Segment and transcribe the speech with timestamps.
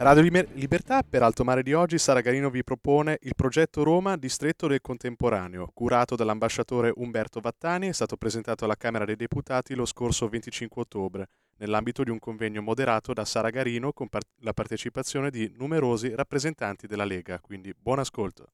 [0.00, 0.22] Radio
[0.52, 4.80] Libertà, per Alto Mare di oggi, Sara Garino vi propone il progetto Roma, distretto del
[4.80, 10.82] contemporaneo, curato dall'ambasciatore Umberto Vattani, è stato presentato alla Camera dei Deputati lo scorso 25
[10.82, 16.14] ottobre, nell'ambito di un convegno moderato da Sara Garino con par- la partecipazione di numerosi
[16.14, 17.40] rappresentanti della Lega.
[17.40, 18.52] Quindi buon ascolto.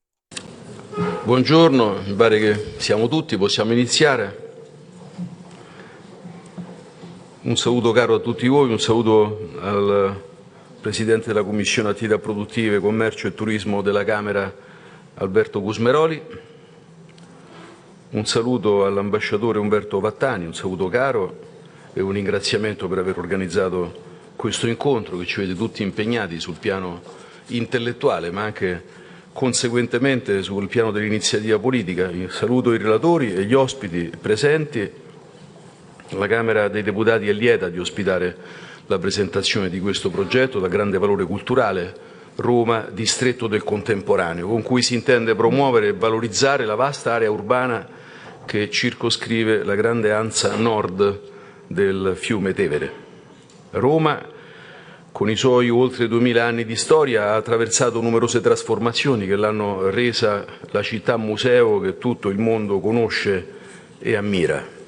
[1.25, 4.53] Buongiorno, mi pare che siamo tutti, possiamo iniziare.
[7.41, 10.33] Un saluto caro a tutti voi, un saluto al
[10.85, 14.53] Presidente della Commissione Attività Produttive, Commercio e Turismo della Camera
[15.15, 16.21] Alberto Gusmeroli.
[18.11, 21.39] Un saluto all'ambasciatore Umberto Vattani, un saluto caro
[21.91, 23.93] e un ringraziamento per aver organizzato
[24.35, 27.01] questo incontro che ci vede tutti impegnati sul piano
[27.47, 28.83] intellettuale ma anche
[29.33, 32.11] conseguentemente sul piano dell'iniziativa politica.
[32.29, 34.87] Saluto i relatori e gli ospiti presenti.
[36.09, 40.97] La Camera dei Deputati è lieta di ospitare la presentazione di questo progetto da grande
[40.97, 47.13] valore culturale Roma, distretto del contemporaneo, con cui si intende promuovere e valorizzare la vasta
[47.13, 47.87] area urbana
[48.45, 51.21] che circoscrive la grande ansa nord
[51.67, 53.03] del fiume Tevere.
[53.71, 54.21] Roma,
[55.11, 60.45] con i suoi oltre duemila anni di storia, ha attraversato numerose trasformazioni che l'hanno resa
[60.71, 63.47] la città museo che tutto il mondo conosce
[63.97, 64.84] e ammira.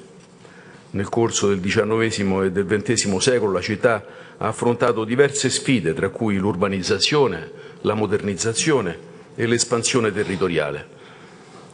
[0.90, 4.04] Nel corso del XIX e del XX secolo la città
[4.38, 7.50] ha affrontato diverse sfide, tra cui l'urbanizzazione,
[7.82, 8.98] la modernizzazione
[9.34, 10.96] e l'espansione territoriale.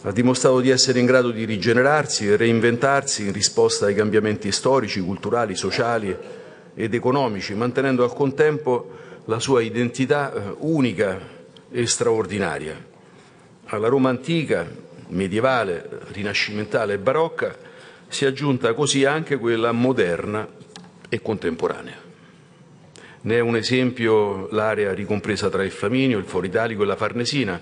[0.03, 5.01] Ha dimostrato di essere in grado di rigenerarsi e reinventarsi in risposta ai cambiamenti storici,
[5.01, 6.15] culturali, sociali
[6.75, 8.91] ed economici, mantenendo al contempo
[9.27, 11.19] la sua identità eh, unica
[11.71, 12.77] e straordinaria.
[13.67, 14.67] Alla Roma antica,
[15.09, 17.64] medievale, rinascimentale e barocca
[18.15, 20.49] si è aggiunta così anche quella moderna
[21.09, 21.97] e contemporanea.
[23.23, 27.61] Ne è un esempio l'area ricompresa tra il Flaminio, il Foro Italico e la Farnesina,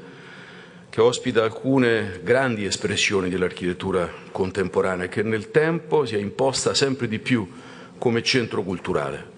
[0.91, 7.19] che ospita alcune grandi espressioni dell'architettura contemporanea che nel tempo si è imposta sempre di
[7.19, 7.49] più
[7.97, 9.31] come centro culturale.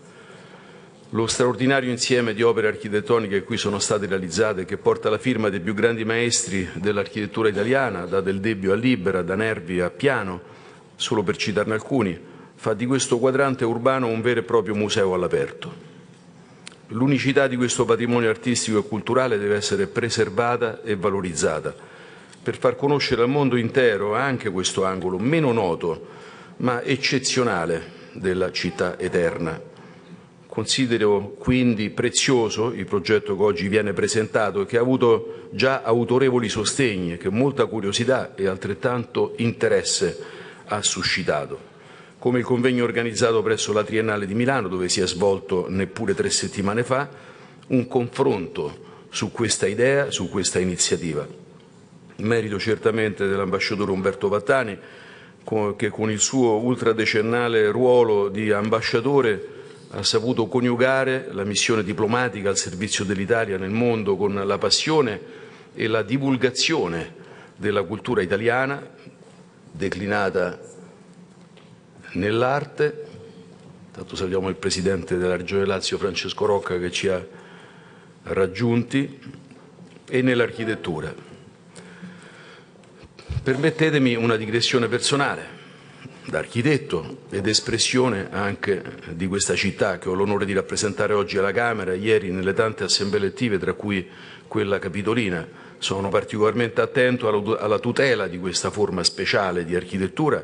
[1.10, 5.48] Lo straordinario insieme di opere architettoniche che qui sono state realizzate, che porta la firma
[5.48, 10.53] dei più grandi maestri dell'architettura italiana, da Del Debbio a Libera, da Nervi a Piano,
[10.96, 12.18] solo per citarne alcuni,
[12.54, 15.92] fa di questo quadrante urbano un vero e proprio museo all'aperto.
[16.88, 21.74] L'unicità di questo patrimonio artistico e culturale deve essere preservata e valorizzata
[22.42, 26.06] per far conoscere al mondo intero anche questo angolo meno noto
[26.58, 29.60] ma eccezionale della città eterna.
[30.46, 36.48] Considero quindi prezioso il progetto che oggi viene presentato e che ha avuto già autorevoli
[36.48, 40.33] sostegni che molta curiosità e altrettanto interesse
[40.66, 41.72] ha suscitato,
[42.18, 46.30] come il convegno organizzato presso la Triennale di Milano, dove si è svolto neppure tre
[46.30, 47.08] settimane fa,
[47.68, 51.26] un confronto su questa idea, su questa iniziativa.
[52.16, 54.78] Merito certamente dell'ambasciatore Umberto Vattani,
[55.76, 59.48] che con il suo ultradecennale ruolo di ambasciatore
[59.90, 65.20] ha saputo coniugare la missione diplomatica al servizio dell'Italia nel mondo con la passione
[65.74, 67.14] e la divulgazione
[67.56, 68.93] della cultura italiana,
[69.76, 70.58] declinata
[72.12, 73.06] nell'arte.
[73.90, 77.24] Tanto salutiamo il Presidente della Regione Lazio, Francesco Rocca, che ci ha
[78.24, 79.42] raggiunti,
[80.08, 81.12] e nell'architettura.
[83.42, 85.62] Permettetemi una digressione personale
[86.26, 91.52] da architetto ed espressione anche di questa città che ho l'onore di rappresentare oggi alla
[91.52, 94.08] Camera, ieri nelle tante assemblee elettive, tra cui
[94.46, 95.46] quella capitolina,
[95.84, 97.28] sono particolarmente attento
[97.58, 100.42] alla tutela di questa forma speciale di architettura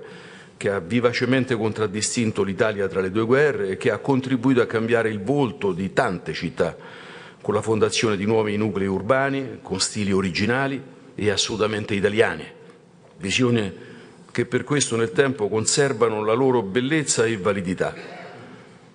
[0.55, 5.09] che ha vivacemente contraddistinto l'Italia tra le due guerre e che ha contribuito a cambiare
[5.09, 6.77] il volto di tante città
[7.41, 10.79] con la fondazione di nuovi nuclei urbani con stili originali
[11.15, 12.45] e assolutamente italiani.
[13.17, 13.73] Visioni
[14.31, 18.20] che per questo nel tempo conservano la loro bellezza e validità.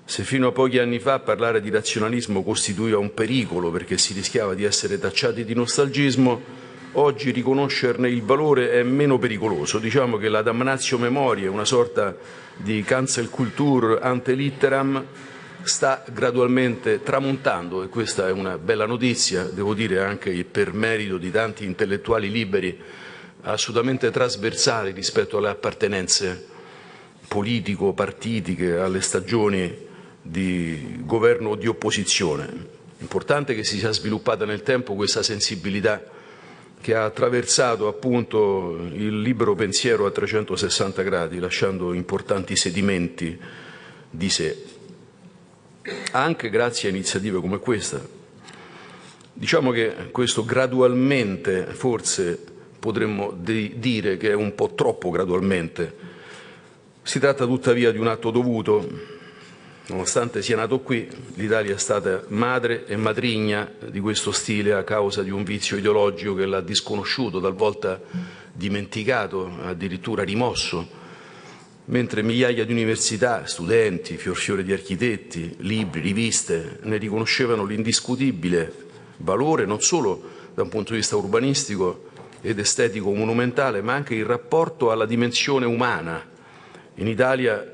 [0.07, 4.53] Se fino a pochi anni fa parlare di razionalismo costituiva un pericolo perché si rischiava
[4.53, 6.41] di essere tacciati di nostalgismo,
[6.93, 9.79] oggi riconoscerne il valore è meno pericoloso.
[9.79, 12.15] Diciamo che la damnatio memoria, una sorta
[12.55, 15.03] di cancel culture ante litteram,
[15.63, 21.31] sta gradualmente tramontando e questa è una bella notizia, devo dire anche per merito di
[21.31, 22.79] tanti intellettuali liberi,
[23.41, 26.45] assolutamente trasversali rispetto alle appartenenze
[27.27, 29.84] politico-partitiche, alle stagioni
[30.27, 32.73] di governo o di opposizione.
[32.97, 36.03] Importante che si sia sviluppata nel tempo questa sensibilità
[36.81, 43.37] che ha attraversato appunto il libero pensiero a 360 gradi, lasciando importanti sedimenti
[44.09, 44.63] di sé,
[46.11, 48.01] anche grazie a iniziative come questa.
[49.33, 52.39] Diciamo che questo gradualmente forse
[52.79, 56.13] potremmo dire che è un po' troppo gradualmente.
[57.03, 59.14] Si tratta tuttavia di un atto dovuto,
[59.87, 65.21] Nonostante sia nato qui, l'Italia è stata madre e matrigna di questo stile a causa
[65.21, 68.01] di un vizio ideologico che l'ha disconosciuto, talvolta
[68.51, 70.87] dimenticato, addirittura rimosso,
[71.85, 78.73] mentre migliaia di università, studenti, fior di architetti, libri, riviste ne riconoscevano l'indiscutibile
[79.17, 80.19] valore non solo
[80.55, 82.05] da un punto di vista urbanistico
[82.41, 86.23] ed estetico monumentale, ma anche il rapporto alla dimensione umana.
[86.95, 87.73] In Italia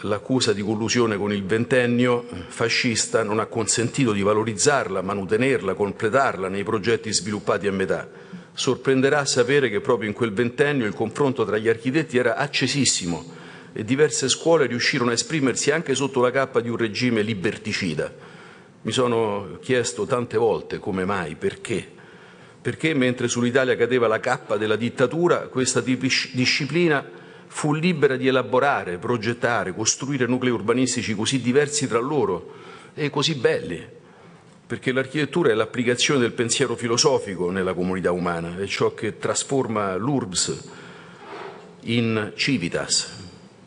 [0.00, 6.64] l'accusa di collusione con il ventennio fascista non ha consentito di valorizzarla, manutenerla, completarla nei
[6.64, 8.08] progetti sviluppati a metà.
[8.52, 13.24] Sorprenderà sapere che proprio in quel ventennio il confronto tra gli architetti era accesissimo
[13.72, 18.12] e diverse scuole riuscirono a esprimersi anche sotto la cappa di un regime liberticida.
[18.82, 21.94] Mi sono chiesto tante volte come mai, perché.
[22.62, 27.04] Perché mentre sull'Italia cadeva la cappa della dittatura, questa disciplina
[27.46, 32.54] fu libera di elaborare, progettare, costruire nuclei urbanistici così diversi tra loro
[32.94, 33.84] e così belli,
[34.66, 40.68] perché l'architettura è l'applicazione del pensiero filosofico nella comunità umana, è ciò che trasforma l'urbs
[41.82, 43.12] in civitas,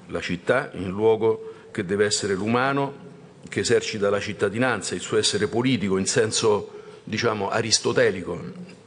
[0.08, 3.08] la città in luogo che deve essere l'umano,
[3.48, 6.72] che esercita la cittadinanza, il suo essere politico in senso,
[7.04, 8.78] diciamo, aristotelico,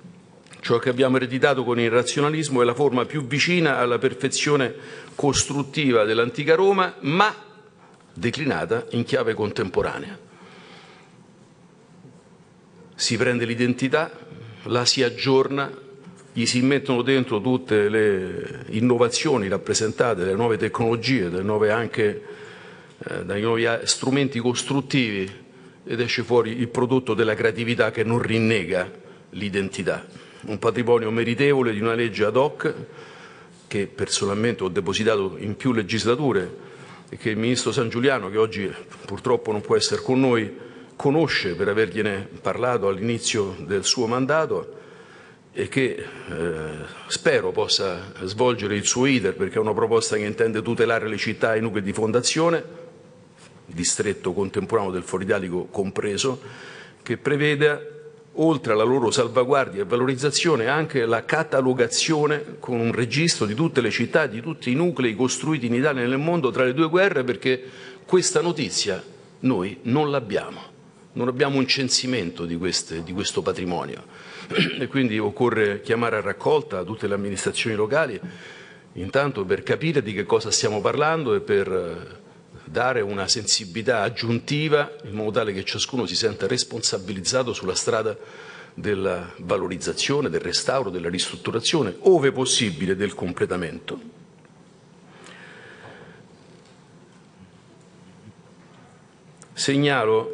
[0.62, 4.72] Ciò che abbiamo ereditato con il razionalismo è la forma più vicina alla perfezione
[5.16, 7.34] costruttiva dell'antica Roma, ma
[8.14, 10.16] declinata in chiave contemporanea.
[12.94, 14.08] Si prende l'identità,
[14.66, 15.68] la si aggiorna,
[16.32, 22.22] gli si mettono dentro tutte le innovazioni rappresentate dalle nuove tecnologie, dalle nuove anche,
[22.98, 25.28] eh, dai nuovi strumenti costruttivi
[25.84, 28.88] ed esce fuori il prodotto della creatività che non rinnega
[29.30, 32.74] l'identità un patrimonio meritevole di una legge ad hoc
[33.66, 36.70] che personalmente ho depositato in più legislature
[37.08, 38.70] e che il Ministro San Giuliano, che oggi
[39.06, 44.80] purtroppo non può essere con noi, conosce per avergliene parlato all'inizio del suo mandato
[45.52, 46.70] e che eh,
[47.08, 51.54] spero possa svolgere il suo iter perché è una proposta che intende tutelare le città
[51.54, 52.64] e i nuclei di fondazione,
[53.66, 56.40] distretto contemporaneo del Foro Italico compreso,
[57.02, 57.91] che prevede
[58.34, 63.90] oltre alla loro salvaguardia e valorizzazione, anche la catalogazione con un registro di tutte le
[63.90, 67.24] città, di tutti i nuclei costruiti in Italia e nel mondo tra le due guerre,
[67.24, 67.62] perché
[68.06, 69.02] questa notizia
[69.40, 70.70] noi non l'abbiamo.
[71.14, 74.04] Non abbiamo un censimento di, queste, di questo patrimonio
[74.80, 78.18] e quindi occorre chiamare a raccolta tutte le amministrazioni locali,
[78.94, 82.20] intanto per capire di che cosa stiamo parlando e per
[82.72, 88.16] dare una sensibilità aggiuntiva in modo tale che ciascuno si senta responsabilizzato sulla strada
[88.72, 94.00] della valorizzazione, del restauro, della ristrutturazione, ove possibile del completamento.
[99.52, 100.32] Segnalo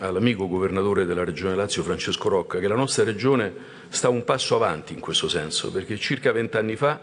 [0.00, 3.54] all'amico governatore della Regione Lazio Francesco Rocca che la nostra Regione
[3.88, 7.00] sta un passo avanti in questo senso, perché circa vent'anni fa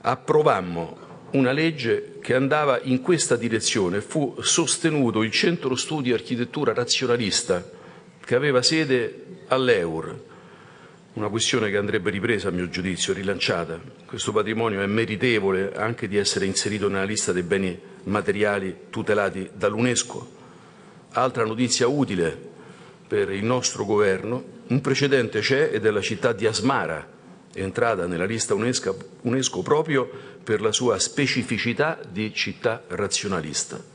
[0.00, 1.01] approvammo
[1.32, 4.00] una legge che andava in questa direzione.
[4.00, 7.68] Fu sostenuto il Centro Studi Architettura Razionalista,
[8.24, 10.20] che aveva sede all'Eur,
[11.14, 13.80] una questione che andrebbe ripresa, a mio giudizio, rilanciata.
[14.06, 20.40] Questo patrimonio è meritevole anche di essere inserito nella lista dei beni materiali tutelati dall'UNESCO.
[21.12, 22.50] Altra notizia utile
[23.06, 27.06] per il nostro governo, un precedente c'è ed è la città di Asmara,
[27.54, 30.10] entrata nella lista UNESCO, UNESCO proprio
[30.42, 33.90] per la sua specificità di città razionalista.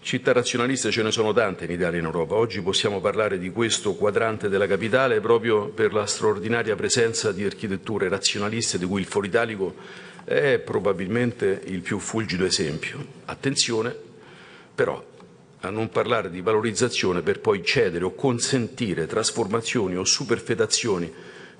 [0.00, 2.34] Città razionaliste ce ne sono tante in Italia e in Europa.
[2.34, 8.08] Oggi possiamo parlare di questo quadrante della capitale proprio per la straordinaria presenza di architetture
[8.08, 9.74] razionaliste di cui il Foro Italico
[10.24, 13.04] è probabilmente il più fulgido esempio.
[13.26, 13.94] Attenzione
[14.74, 15.04] però
[15.60, 21.12] a non parlare di valorizzazione per poi cedere o consentire trasformazioni o superfetazioni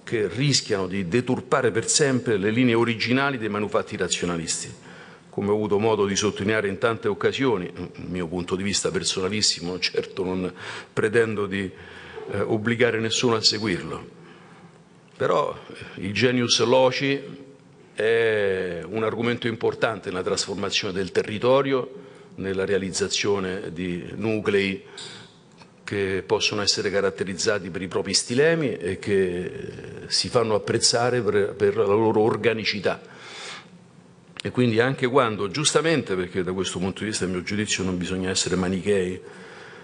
[0.09, 4.73] che rischiano di deturpare per sempre le linee originali dei manufatti razionalisti.
[5.29, 9.79] Come ho avuto modo di sottolineare in tante occasioni, il mio punto di vista personalissimo,
[9.79, 10.51] certo non
[10.91, 11.71] pretendo di
[12.31, 14.09] eh, obbligare nessuno a seguirlo,
[15.15, 17.21] però eh, il genius loci
[17.93, 24.83] è un argomento importante nella trasformazione del territorio, nella realizzazione di nuclei
[25.89, 29.51] che possono essere caratterizzati per i propri stilemi e che
[30.09, 33.01] si fanno apprezzare per, per la loro organicità.
[34.43, 37.97] E quindi anche quando, giustamente, perché da questo punto di vista, a mio giudizio, non
[37.97, 39.19] bisogna essere manichei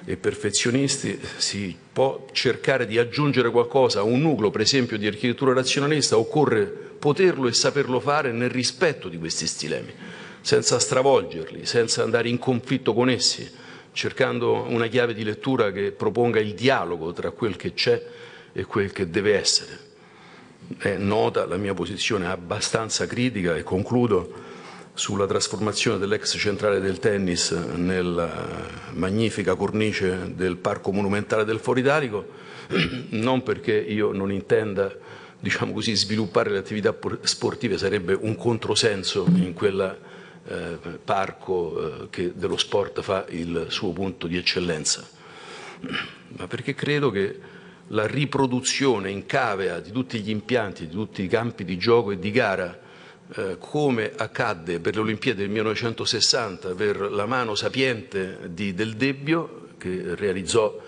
[0.04, 5.54] e perfezionisti, si può cercare di aggiungere qualcosa a un nucleo, per esempio, di architettura
[5.54, 9.94] razionalista, occorre poterlo e saperlo fare nel rispetto di questi stilemi,
[10.42, 13.62] senza stravolgerli, senza andare in conflitto con essi
[13.94, 18.04] cercando una chiave di lettura che proponga il dialogo tra quel che c'è
[18.52, 19.78] e quel che deve essere.
[20.76, 24.52] È nota la mia posizione abbastanza critica e concludo
[24.94, 28.30] sulla trasformazione dell'ex centrale del tennis nella
[28.92, 32.26] magnifica cornice del Parco Monumentale del Foro Italico,
[33.10, 34.92] non perché io non intenda
[35.38, 39.96] diciamo così, sviluppare le attività sportive, sarebbe un controsenso in quella
[40.46, 45.06] eh, parco eh, che dello sport fa il suo punto di eccellenza,
[46.36, 47.52] ma perché credo che
[47.88, 52.18] la riproduzione in cavea di tutti gli impianti, di tutti i campi di gioco e
[52.18, 52.80] di gara,
[53.36, 59.68] eh, come accadde per le Olimpiadi del 1960 per la mano sapiente di Del Debbio,
[59.78, 60.80] che realizzò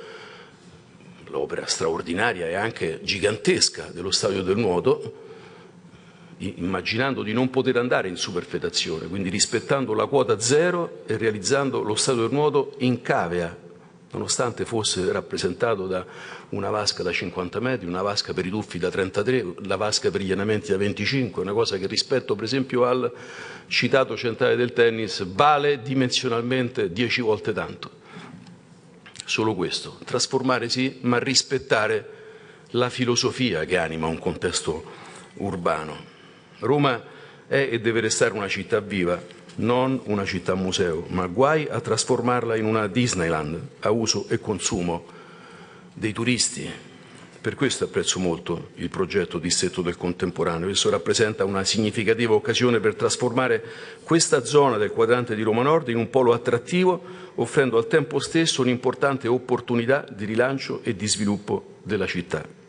[1.28, 5.24] l'opera straordinaria e anche gigantesca dello Stadio del Nuoto,
[6.38, 11.94] immaginando di non poter andare in superfetazione, quindi rispettando la quota zero e realizzando lo
[11.94, 13.56] stato del nuoto in cavea,
[14.12, 16.04] nonostante fosse rappresentato da
[16.50, 20.20] una vasca da 50 metri, una vasca per i tuffi da 33, la vasca per
[20.20, 23.10] gli allenamenti da 25, una cosa che rispetto per esempio al
[23.66, 27.90] citato centrale del tennis vale dimensionalmente 10 volte tanto.
[29.24, 32.10] Solo questo, trasformare sì, ma rispettare
[32.70, 34.84] la filosofia che anima un contesto
[35.34, 36.14] urbano.
[36.60, 37.02] Roma
[37.46, 39.20] è e deve restare una città viva,
[39.56, 45.04] non una città museo, ma guai a trasformarla in una Disneyland a uso e consumo
[45.92, 46.68] dei turisti.
[47.40, 50.68] Per questo apprezzo molto il progetto Distretto del Contemporaneo.
[50.68, 53.62] Esso rappresenta una significativa occasione per trasformare
[54.02, 57.00] questa zona del quadrante di Roma Nord in un polo attrattivo,
[57.36, 62.65] offrendo al tempo stesso un'importante opportunità di rilancio e di sviluppo della città.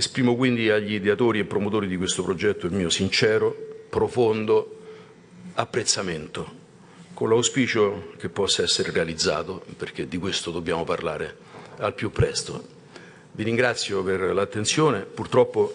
[0.00, 3.54] Esprimo quindi agli ideatori e promotori di questo progetto il mio sincero,
[3.90, 4.78] profondo
[5.52, 6.50] apprezzamento,
[7.12, 11.36] con l'auspicio che possa essere realizzato, perché di questo dobbiamo parlare
[11.80, 12.66] al più presto.
[13.32, 15.74] Vi ringrazio per l'attenzione, purtroppo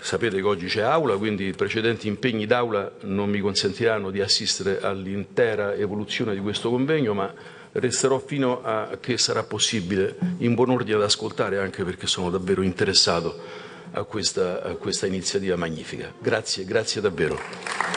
[0.00, 4.82] sapete che oggi c'è aula, quindi i precedenti impegni d'aula non mi consentiranno di assistere
[4.82, 7.32] all'intera evoluzione di questo convegno, ma
[7.72, 12.62] resterò fino a che sarà possibile in buon ordine ad ascoltare anche perché sono davvero
[12.62, 16.12] interessato a questa, a questa iniziativa magnifica.
[16.18, 17.88] Grazie, grazie davvero.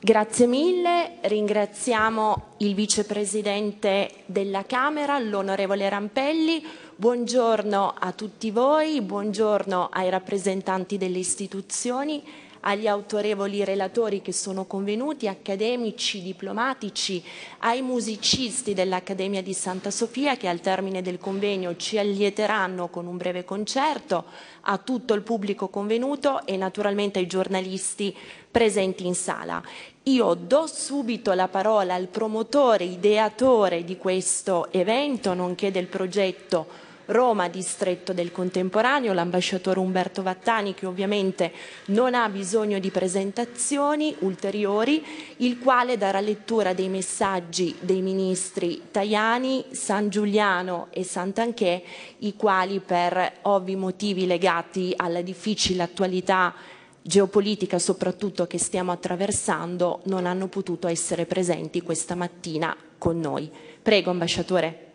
[0.00, 6.64] Grazie mille, ringraziamo il vicepresidente della Camera, l'onorevole Rampelli.
[7.00, 12.20] Buongiorno a tutti voi, buongiorno ai rappresentanti delle istituzioni,
[12.62, 17.22] agli autorevoli relatori che sono convenuti, accademici, diplomatici,
[17.58, 23.16] ai musicisti dell'Accademia di Santa Sofia che al termine del convegno ci allieteranno con un
[23.16, 24.24] breve concerto,
[24.62, 28.12] a tutto il pubblico convenuto e naturalmente ai giornalisti
[28.50, 29.62] presenti in sala.
[30.02, 37.48] Io do subito la parola al promotore, ideatore di questo evento, nonché del progetto Roma,
[37.48, 41.52] distretto del contemporaneo, l'ambasciatore Umberto Vattani che ovviamente
[41.86, 45.02] non ha bisogno di presentazioni ulteriori,
[45.38, 51.82] il quale darà lettura dei messaggi dei ministri Tajani, San Giuliano e Sant'Anché,
[52.18, 56.54] i quali per ovvi motivi legati alla difficile attualità
[57.00, 63.50] geopolitica soprattutto che stiamo attraversando non hanno potuto essere presenti questa mattina con noi.
[63.80, 64.87] Prego, ambasciatore.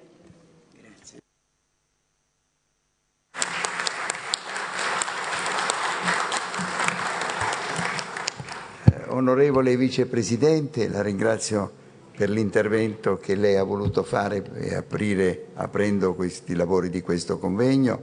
[9.13, 11.72] Onorevole Vicepresidente, la ringrazio
[12.17, 18.01] per l'intervento che lei ha voluto fare e aprire, aprendo questi lavori di questo convegno.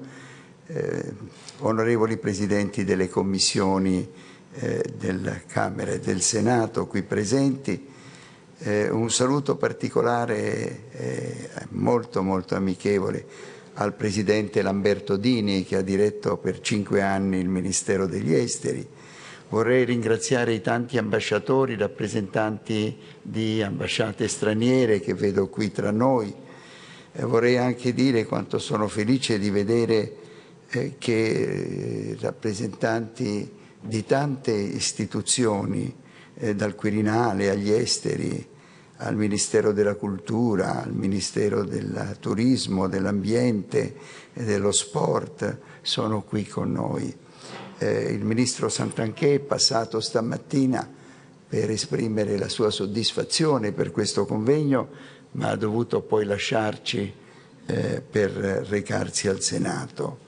[0.69, 1.13] Eh,
[1.59, 4.09] onorevoli Presidenti delle Commissioni
[4.55, 7.89] eh, della Camera e del Senato qui presenti,
[8.59, 13.27] eh, un saluto particolare eh, molto molto amichevole
[13.75, 18.87] al Presidente Lamberto Dini che ha diretto per cinque anni il Ministero degli Esteri,
[19.51, 26.35] Vorrei ringraziare i tanti ambasciatori, rappresentanti di ambasciate straniere che vedo qui tra noi,
[27.13, 30.17] Eh, vorrei anche dire quanto sono felice di vedere
[30.69, 35.93] eh, che eh, rappresentanti di tante istituzioni,
[36.35, 38.47] eh, dal Quirinale agli esteri,
[38.99, 43.97] al Ministero della Cultura, al Ministero del Turismo, dell'Ambiente
[44.33, 47.13] e dello Sport, sono qui con noi.
[47.83, 50.87] Eh, il Ministro Santanchè è passato stamattina
[51.49, 54.89] per esprimere la sua soddisfazione per questo convegno,
[55.33, 57.11] ma ha dovuto poi lasciarci
[57.65, 60.19] eh, per recarsi al Senato.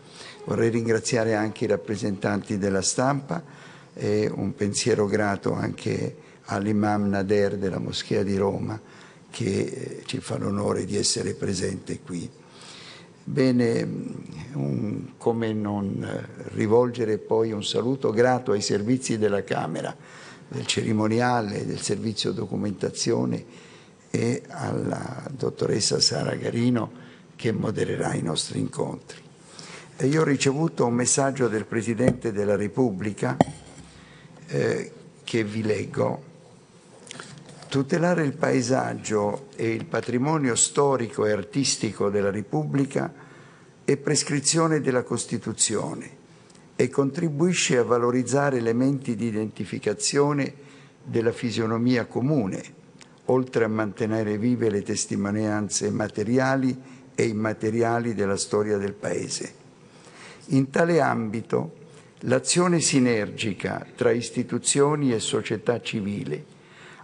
[0.47, 3.45] Vorrei ringraziare anche i rappresentanti della stampa
[3.93, 8.81] e un pensiero grato anche all'imam Nader della Moschea di Roma
[9.29, 12.31] che eh, ci fa l'onore di essere presente qui.
[13.25, 13.89] Bene,
[14.55, 19.95] un, come non rivolgere poi un saluto grato ai servizi della Camera,
[20.49, 23.45] del cerimoniale, del servizio documentazione
[24.11, 26.91] e alla dottoressa Sara Garino
[27.37, 29.21] che modererà i nostri incontri.
[29.97, 33.37] E io ho ricevuto un messaggio del Presidente della Repubblica
[34.49, 36.31] eh, che vi leggo.
[37.73, 43.11] Tutelare il paesaggio e il patrimonio storico e artistico della Repubblica
[43.83, 46.11] è prescrizione della Costituzione
[46.77, 50.53] e contribuisce a valorizzare elementi di identificazione
[51.03, 52.63] della fisionomia comune,
[53.25, 56.79] oltre a mantenere vive le testimonianze materiali
[57.15, 59.55] e immateriali della storia del Paese.
[60.49, 61.73] In tale ambito,
[62.25, 66.52] l'azione sinergica tra istituzioni e società civile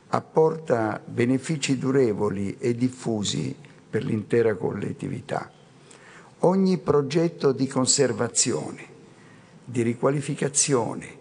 [0.09, 3.55] apporta benefici durevoli e diffusi
[3.91, 5.51] per l'intera collettività.
[6.41, 8.87] Ogni progetto di conservazione,
[9.65, 11.17] di riqualificazione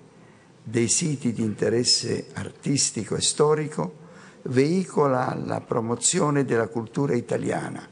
[0.64, 4.06] dei siti di interesse artistico e storico
[4.44, 7.88] veicola la promozione della cultura italiana,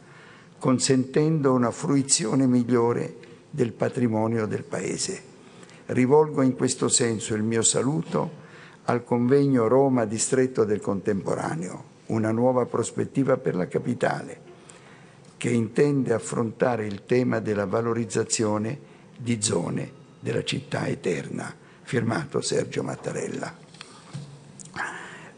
[0.58, 3.16] consentendo una fruizione migliore
[3.50, 5.34] del patrimonio del Paese.
[5.88, 8.44] Rivolgo in questo senso il mio saluto
[8.86, 14.54] al convegno Roma Distretto del Contemporaneo, una nuova prospettiva per la capitale,
[15.38, 23.54] che intende affrontare il tema della valorizzazione di zone della città eterna, firmato Sergio Mattarella.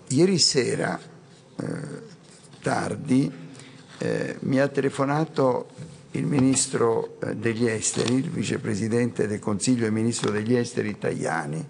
[0.09, 1.65] Ieri sera, eh,
[2.61, 3.31] tardi,
[3.97, 5.67] eh, mi ha telefonato
[6.11, 11.67] il ministro eh, degli esteri, il vicepresidente del Consiglio e ministro degli esteri Tajani,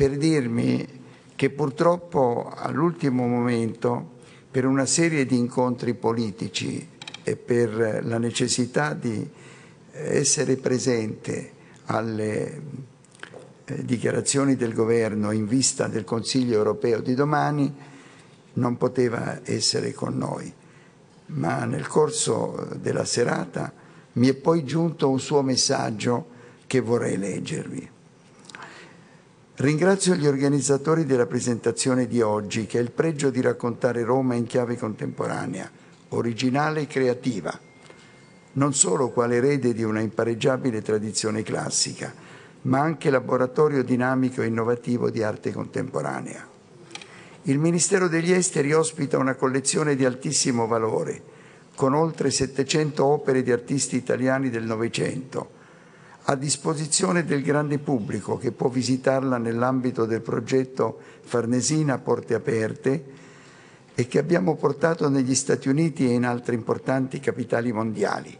[0.00, 0.88] per dirmi
[1.36, 4.12] che purtroppo all'ultimo momento,
[4.50, 6.88] per una serie di incontri politici
[7.22, 9.28] e per la necessità di
[9.92, 11.52] essere presente
[11.84, 12.62] alle
[13.66, 17.70] eh, dichiarazioni del governo in vista del Consiglio europeo di domani,
[18.54, 20.50] non poteva essere con noi.
[21.26, 23.70] Ma nel corso della serata
[24.12, 26.26] mi è poi giunto un suo messaggio
[26.66, 27.98] che vorrei leggervi.
[29.60, 34.46] Ringrazio gli organizzatori della presentazione di oggi che ha il pregio di raccontare Roma in
[34.46, 35.70] chiave contemporanea,
[36.08, 37.60] originale e creativa,
[38.52, 42.10] non solo quale erede di una impareggiabile tradizione classica,
[42.62, 46.48] ma anche laboratorio dinamico e innovativo di arte contemporanea.
[47.42, 51.22] Il Ministero degli Esteri ospita una collezione di altissimo valore,
[51.74, 55.58] con oltre 700 opere di artisti italiani del Novecento,
[56.24, 63.04] a disposizione del grande pubblico che può visitarla nell'ambito del progetto Farnesina Porte Aperte
[63.94, 68.36] e che abbiamo portato negli Stati Uniti e in altre importanti capitali mondiali,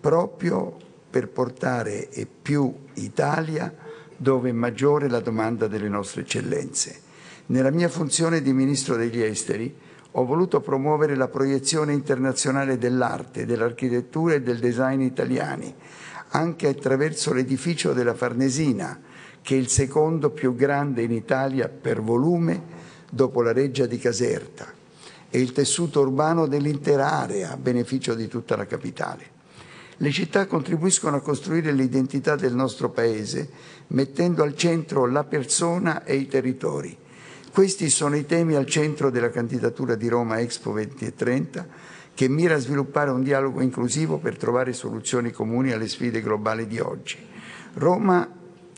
[0.00, 0.76] proprio
[1.10, 2.08] per portare
[2.40, 3.74] più Italia
[4.16, 7.00] dove è maggiore la domanda delle nostre eccellenze.
[7.46, 9.74] Nella mia funzione di Ministro degli Esteri
[10.12, 15.74] ho voluto promuovere la proiezione internazionale dell'arte, dell'architettura e del design italiani,
[16.32, 19.00] anche attraverso l'edificio della Farnesina,
[19.40, 24.80] che è il secondo più grande in Italia per volume dopo la Reggia di Caserta
[25.28, 29.40] e il tessuto urbano dell'intera area a beneficio di tutta la capitale.
[29.96, 33.48] Le città contribuiscono a costruire l'identità del nostro Paese,
[33.88, 36.96] mettendo al centro la persona e i territori.
[37.52, 41.81] Questi sono i temi al centro della candidatura di Roma Expo 2030
[42.14, 46.78] che mira a sviluppare un dialogo inclusivo per trovare soluzioni comuni alle sfide globali di
[46.78, 47.16] oggi.
[47.74, 48.28] Roma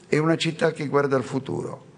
[0.06, 1.92] è una città che guarda al futuro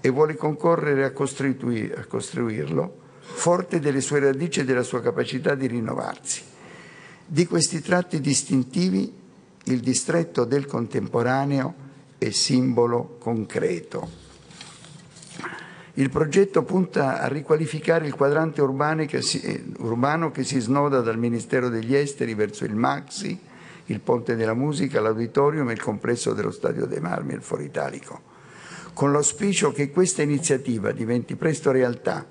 [0.00, 5.54] e vuole concorrere a, costruir, a costruirlo, forte delle sue radici e della sua capacità
[5.54, 6.42] di rinnovarsi.
[7.26, 9.12] Di questi tratti distintivi
[9.64, 11.74] il distretto del contemporaneo
[12.18, 14.29] è simbolo concreto.
[16.00, 18.62] Il progetto punta a riqualificare il quadrante
[19.04, 23.38] che si, urbano che si snoda dal Ministero degli Esteri verso il Maxi,
[23.84, 27.60] il Ponte della Musica, l'Auditorium e il complesso dello Stadio dei Marmi e il Foro
[27.60, 28.18] Italico,
[28.94, 32.26] con l'auspicio che questa iniziativa diventi presto realtà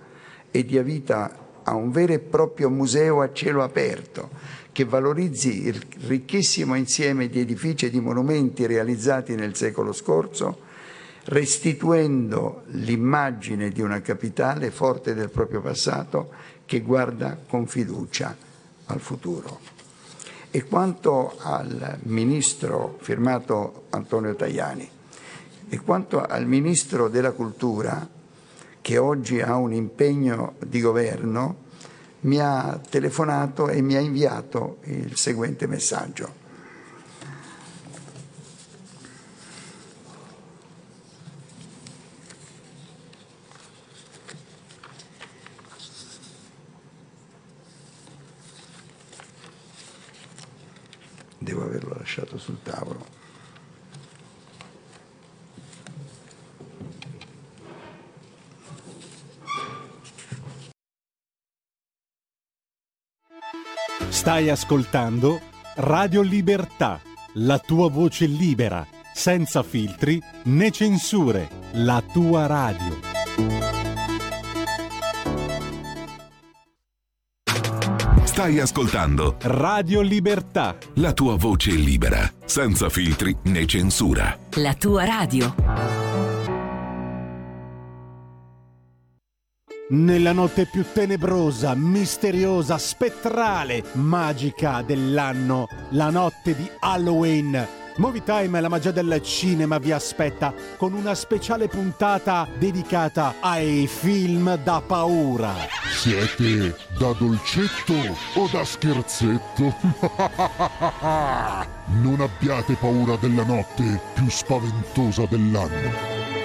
[0.50, 4.32] e dia vita a un vero e proprio museo a cielo aperto
[4.72, 10.68] che valorizzi il ricchissimo insieme di edifici e di monumenti realizzati nel secolo scorso,
[11.26, 16.32] restituendo l'immagine di una capitale forte del proprio passato
[16.66, 18.36] che guarda con fiducia
[18.86, 19.60] al futuro.
[20.52, 24.90] E quanto al ministro firmato Antonio Tajani,
[25.70, 28.08] e quanto al ministro della cultura,
[28.82, 31.68] che oggi ha un impegno di governo,
[32.22, 36.39] mi ha telefonato e mi ha inviato il seguente messaggio.
[51.50, 53.04] Devo averlo lasciato sul tavolo.
[64.10, 65.42] Stai ascoltando
[65.78, 67.02] Radio Libertà,
[67.34, 73.09] la tua voce libera, senza filtri né censure, la tua radio.
[78.40, 84.34] Stai ascoltando Radio Libertà, la tua voce libera, senza filtri né censura.
[84.52, 85.54] La tua radio.
[89.90, 97.79] Nella notte più tenebrosa, misteriosa, spettrale, magica dell'anno, la notte di Halloween.
[98.00, 104.56] Movie Time la magia del cinema vi aspetta con una speciale puntata dedicata ai film
[104.64, 105.54] da paura.
[105.92, 107.94] Siete da dolcetto
[108.36, 109.60] o da scherzetto?
[112.02, 116.39] non abbiate paura della notte più spaventosa dell'anno.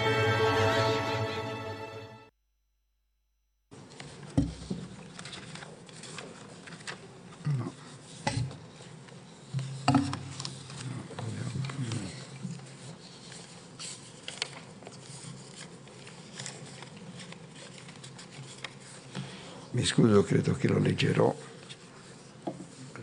[19.75, 21.35] Mi scuso, credo che lo leggerò,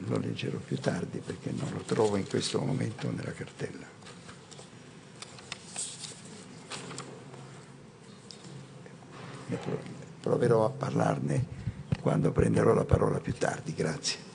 [0.08, 3.86] lo leggerò più tardi perché non lo trovo in questo momento nella cartella.
[10.22, 11.46] Proverò a parlarne
[12.00, 13.74] quando prenderò la parola più tardi.
[13.74, 14.30] Grazie.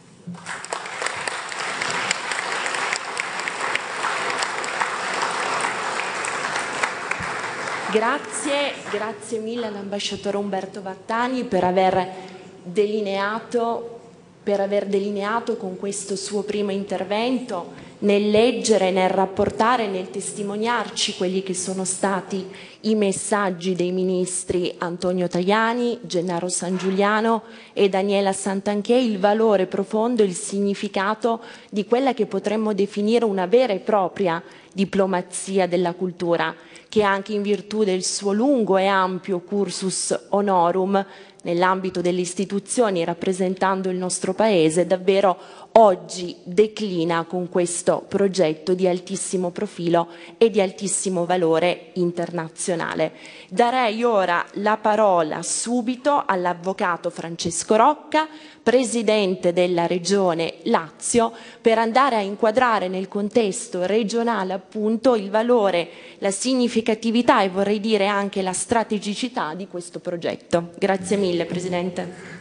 [7.91, 12.26] Grazie, grazie mille all'ambasciatore Umberto Vattani per aver
[12.67, 13.99] delineato,
[14.43, 21.43] per aver delineato con questo suo primo intervento nel leggere, nel rapportare, nel testimoniarci quelli
[21.43, 22.47] che sono stati
[22.83, 30.23] i messaggi dei ministri Antonio Tajani, Gennaro San Giuliano e Daniela Santanché, il valore profondo,
[30.23, 36.55] il significato di quella che potremmo definire una vera e propria diplomazia della cultura,
[36.89, 41.05] che anche in virtù del suo lungo e ampio cursus honorum
[41.47, 45.39] nell'ambito delle istituzioni rappresentando il nostro Paese, davvero
[45.79, 50.09] oggi declina con questo progetto di altissimo profilo
[50.39, 53.13] e di altissimo valore internazionale.
[53.49, 58.27] Darei ora la parola subito all'avvocato Francesco Rocca,
[58.63, 66.31] presidente della regione Lazio, per andare a inquadrare nel contesto regionale appunto il valore, la
[66.31, 70.71] significatività e vorrei dire anche la strategicità di questo progetto.
[70.79, 72.35] Grazie mille Presidente.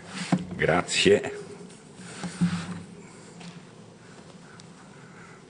[0.56, 1.45] Grazie.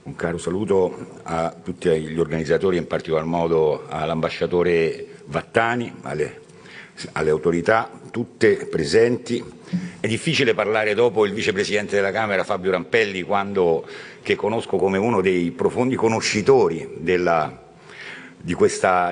[0.06, 6.42] Un caro saluto a tutti gli organizzatori, in particolar modo all'ambasciatore Vattani, alle,
[7.10, 9.42] alle autorità tutte presenti.
[9.98, 13.84] È difficile parlare dopo il vicepresidente della Camera Fabio Rampelli, quando,
[14.22, 17.65] che conosco come uno dei profondi conoscitori della,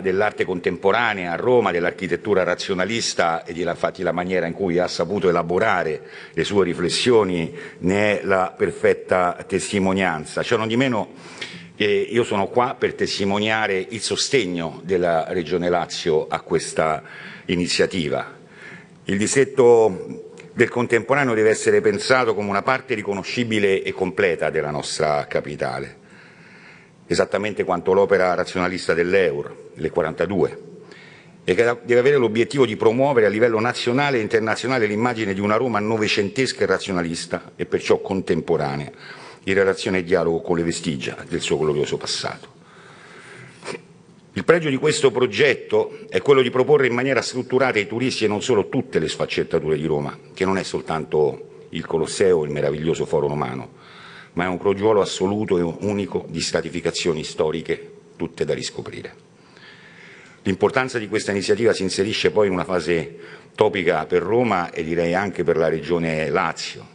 [0.00, 6.02] dell'arte contemporanea a Roma, dell'architettura razionalista e infatti la maniera in cui ha saputo elaborare
[6.32, 10.42] le sue riflessioni ne è la perfetta testimonianza.
[10.44, 11.14] Ciò non di meno
[11.76, 17.02] eh, io sono qua per testimoniare il sostegno della Regione Lazio a questa
[17.46, 18.32] iniziativa.
[19.06, 25.26] Il distretto del contemporaneo deve essere pensato come una parte riconoscibile e completa della nostra
[25.26, 25.96] capitale,
[27.06, 30.58] esattamente quanto l'opera razionalista dell'Eur, le 42.
[31.46, 35.56] e che deve avere l'obiettivo di promuovere a livello nazionale e internazionale l'immagine di una
[35.56, 38.90] Roma novecentesca e razionalista e perciò contemporanea,
[39.44, 42.52] in relazione e dialogo con le vestigia del suo glorioso passato.
[44.36, 48.28] Il pregio di questo progetto è quello di proporre in maniera strutturata ai turisti e
[48.28, 53.04] non solo tutte le sfaccettature di Roma, che non è soltanto il Colosseo il meraviglioso
[53.04, 53.82] Foro Romano,
[54.34, 59.22] ma è un crogiuolo assoluto e unico di stratificazioni storiche tutte da riscoprire.
[60.42, 63.16] L'importanza di questa iniziativa si inserisce poi in una fase
[63.54, 66.86] topica per Roma e direi anche per la Regione Lazio,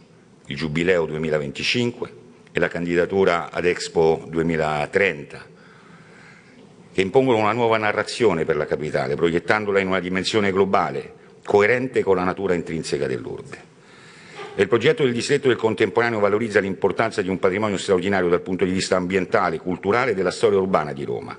[0.46, 2.12] il Giubileo 2025
[2.52, 5.46] e la candidatura ad Expo 2030,
[6.92, 12.16] che impongono una nuova narrazione per la capitale, proiettandola in una dimensione globale, coerente con
[12.16, 13.69] la natura intrinseca dell'urbe.
[14.56, 18.72] Il progetto del distretto del contemporaneo valorizza l'importanza di un patrimonio straordinario dal punto di
[18.72, 21.38] vista ambientale, culturale e della storia urbana di Roma.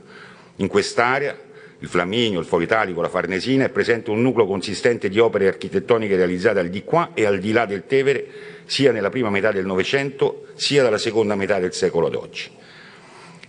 [0.56, 1.38] In quest'area
[1.80, 6.15] il Flaminio, il Foro Italico, la Farnesina, è presente un nucleo consistente di opere architettoniche
[6.15, 8.26] realizzate al di qua e al di là del Tevere,
[8.65, 12.50] sia nella prima metà del Novecento, sia dalla seconda metà del secolo ad oggi.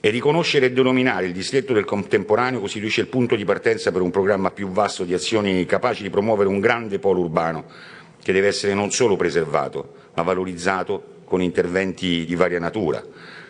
[0.00, 4.10] E riconoscere e denominare il distretto del contemporaneo costituisce il punto di partenza per un
[4.10, 7.66] programma più vasto di azioni capaci di promuovere un grande polo urbano
[8.22, 13.02] che deve essere non solo preservato, ma valorizzato con interventi di varia natura,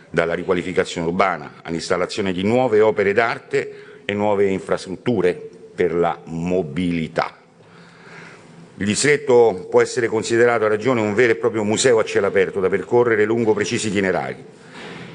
[0.09, 5.33] dalla riqualificazione urbana all'installazione di nuove opere d'arte e nuove infrastrutture
[5.75, 7.37] per la mobilità.
[8.77, 12.59] Il distretto può essere considerato a ragione un vero e proprio museo a cielo aperto
[12.59, 14.45] da percorrere lungo precisi itinerari.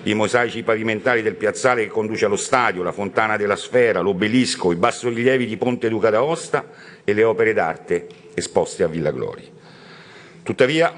[0.03, 4.75] I mosaici pavimentali del piazzale che conduce allo stadio, la fontana della sfera, l'obelisco, i
[4.75, 6.69] bassorilievi di Ponte Duca d'Aosta
[7.03, 9.49] e le opere d'arte esposte a Villa Glori.
[10.43, 10.93] Tuttavia,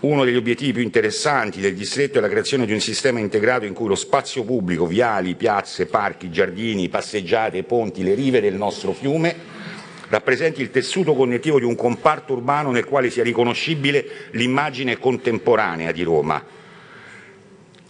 [0.00, 3.74] uno degli obiettivi più interessanti del distretto è la creazione di un sistema integrato in
[3.74, 9.64] cui lo spazio pubblico, viali, piazze, parchi, giardini, passeggiate, ponti, le rive del nostro fiume
[10.08, 16.02] rappresenti il tessuto connettivo di un comparto urbano nel quale sia riconoscibile l'immagine contemporanea di
[16.04, 16.42] Roma.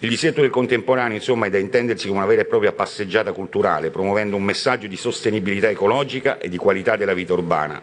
[0.00, 3.90] Il distretto del contemporaneo, insomma, è da intendersi come una vera e propria passeggiata culturale,
[3.90, 7.82] promuovendo un messaggio di sostenibilità ecologica e di qualità della vita urbana,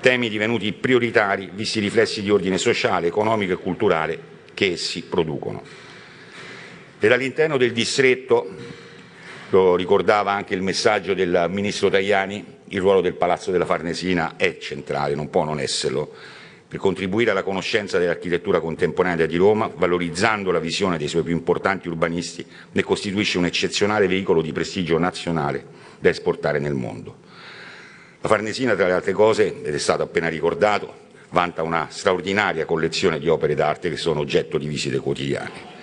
[0.00, 4.18] temi divenuti prioritari visti i riflessi di ordine sociale, economico e culturale
[4.54, 5.62] che essi producono.
[7.00, 8.48] E dall'interno del distretto,
[9.50, 14.58] lo ricordava anche il messaggio del Ministro Tajani, il ruolo del Palazzo della Farnesina è
[14.58, 16.12] centrale, non può non esserlo,
[16.68, 21.88] per contribuire alla conoscenza dell'architettura contemporanea di Roma, valorizzando la visione dei suoi più importanti
[21.88, 25.64] urbanisti, ne costituisce un eccezionale veicolo di prestigio nazionale
[25.98, 27.26] da esportare nel mondo.
[28.20, 33.20] La Farnesina, tra le altre cose, ed è stato appena ricordato, vanta una straordinaria collezione
[33.20, 35.76] di opere d'arte che sono oggetto di visite quotidiane.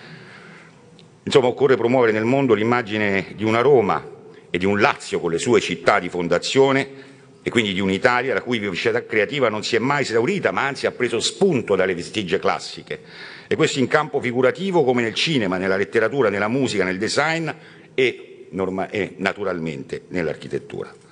[1.23, 4.05] Insomma, occorre promuovere nel mondo l'immagine di una Roma
[4.49, 8.41] e di un Lazio con le sue città di fondazione e quindi di un'Italia la
[8.41, 12.37] cui vivacità creativa non si è mai esaurita, ma anzi ha preso spunto dalle vestigie
[12.37, 12.99] classiche.
[13.47, 17.49] E questo in campo figurativo come nel cinema, nella letteratura, nella musica, nel design
[17.93, 18.47] e,
[18.89, 21.03] e naturalmente nell'architettura.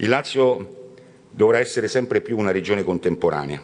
[0.00, 0.92] Il Lazio
[1.28, 3.60] dovrà essere sempre più una regione contemporanea,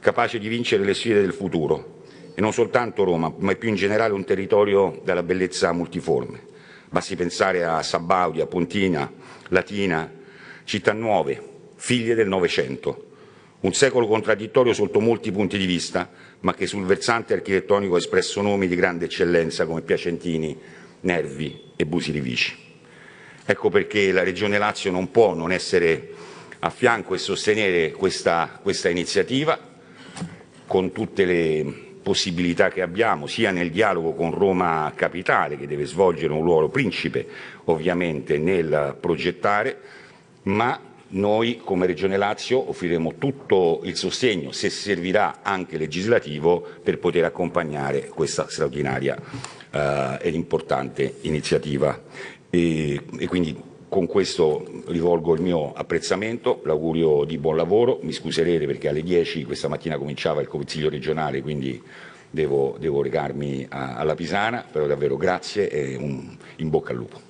[0.00, 2.02] capace di vincere le sfide del futuro,
[2.34, 6.40] e non soltanto Roma, ma più in generale un territorio dalla bellezza multiforme.
[6.90, 9.08] Basti pensare a Sabaudia, Pontina,
[9.50, 10.12] Latina,
[10.64, 11.40] città nuove,
[11.76, 13.10] figlie del Novecento.
[13.60, 16.10] Un secolo contraddittorio sotto molti punti di vista,
[16.40, 20.58] ma che sul versante architettonico ha espresso nomi di grande eccellenza come Piacentini,
[21.02, 22.66] Nervi e Busirivici.
[23.50, 26.10] Ecco perché la Regione Lazio non può non essere
[26.58, 29.58] a fianco e sostenere questa, questa iniziativa
[30.66, 31.64] con tutte le
[32.02, 37.26] possibilità che abbiamo, sia nel dialogo con Roma Capitale, che deve svolgere un ruolo principe
[37.64, 39.80] ovviamente nel progettare,
[40.42, 40.78] ma
[41.10, 48.08] noi come Regione Lazio offriremo tutto il sostegno, se servirà anche legislativo, per poter accompagnare
[48.08, 49.16] questa straordinaria
[49.70, 51.98] eh, ed importante iniziativa
[52.50, 53.56] e, e quindi
[53.88, 59.44] con questo rivolgo il mio apprezzamento, l'augurio di buon lavoro, mi scuserete perché alle 10
[59.44, 61.82] questa mattina cominciava il Consiglio regionale, quindi
[62.30, 67.26] devo, devo recarmi a, alla Pisana, però davvero grazie e un, in bocca al lupo.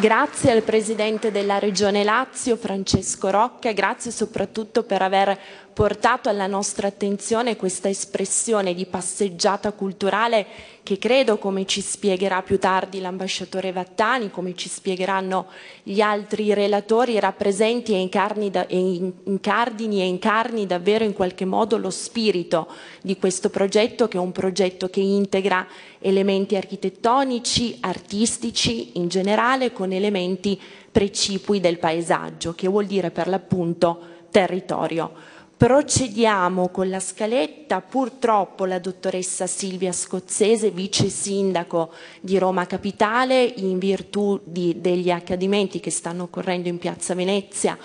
[0.00, 5.36] Grazie al Presidente della Regione Lazio, Francesco Rocca, grazie soprattutto per aver
[5.78, 10.44] portato alla nostra attenzione questa espressione di passeggiata culturale
[10.82, 15.46] che credo, come ci spiegherà più tardi l'ambasciatore Vattani, come ci spiegheranno
[15.84, 21.90] gli altri relatori, rappresenti e, da, e incardini e incarni davvero in qualche modo lo
[21.90, 22.66] spirito
[23.00, 25.64] di questo progetto, che è un progetto che integra
[26.00, 30.60] elementi architettonici, artistici in generale, con elementi
[30.90, 35.36] precipui del paesaggio, che vuol dire per l'appunto territorio.
[35.58, 43.76] Procediamo con la scaletta, purtroppo la dottoressa Silvia Scozzese, vice sindaco di Roma Capitale, in
[43.80, 47.76] virtù di, degli accadimenti che stanno occorrendo in Piazza Venezia,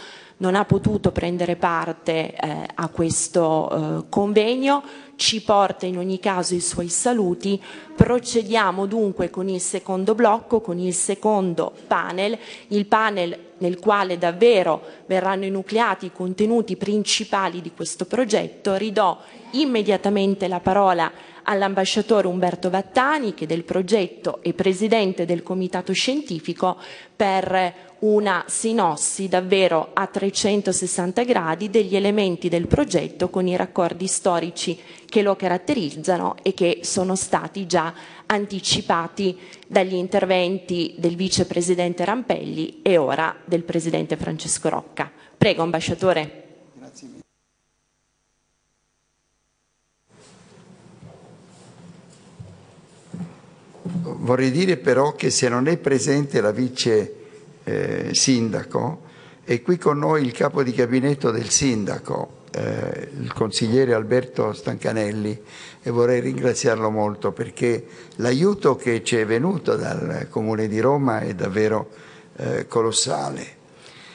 [0.44, 4.84] non ha potuto prendere parte eh, a questo eh, convegno,
[5.16, 7.62] ci porta in ogni caso i suoi saluti.
[7.96, 14.82] Procediamo dunque con il secondo blocco, con il secondo panel, il panel nel quale davvero
[15.06, 18.76] verranno enucleati i contenuti principali di questo progetto.
[18.76, 19.18] Ridò
[19.52, 21.10] immediatamente la parola
[21.44, 26.78] all'ambasciatore Umberto Vattani, che del progetto è presidente del comitato scientifico,
[27.16, 34.78] per una sinossi davvero a 360 gradi degli elementi del progetto con i raccordi storici
[35.06, 37.94] che lo caratterizzano e che sono stati già
[38.26, 39.38] anticipati
[39.68, 45.10] dagli interventi del vicepresidente Rampelli e ora del presidente Francesco Rocca.
[45.38, 46.42] Prego, ambasciatore.
[54.02, 57.23] Vorrei dire però che se non è presente la vice
[57.64, 59.12] eh, sindaco
[59.46, 65.42] è qui con noi il capo di gabinetto del sindaco, eh, il consigliere Alberto Stancanelli
[65.82, 71.34] e vorrei ringraziarlo molto perché l'aiuto che ci è venuto dal Comune di Roma è
[71.34, 71.90] davvero
[72.38, 73.62] eh, colossale.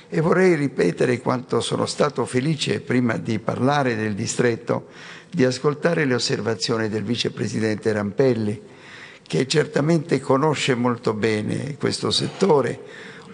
[0.09, 4.87] E vorrei ripetere quanto sono stato felice prima di parlare del distretto
[5.31, 8.63] di ascoltare le osservazioni del vicepresidente Rampelli
[9.27, 12.81] che certamente conosce molto bene questo settore,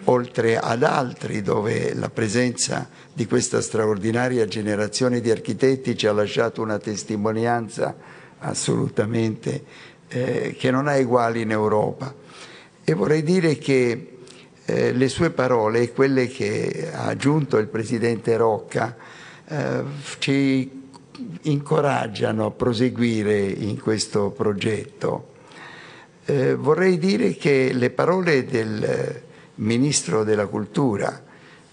[0.05, 6.63] oltre ad altri dove la presenza di questa straordinaria generazione di architetti ci ha lasciato
[6.63, 7.97] una testimonianza
[8.39, 9.65] assolutamente
[10.09, 12.15] eh, che non ha uguali in Europa.
[12.85, 14.19] E vorrei dire che
[14.65, 18.97] eh, le sue parole e quelle che ha aggiunto il Presidente Rocca
[19.47, 19.83] eh,
[20.19, 20.83] ci
[21.43, 25.33] incoraggiano a proseguire in questo progetto
[26.27, 29.23] eh, vorrei dire che le parole del
[29.57, 31.23] Ministro della Cultura,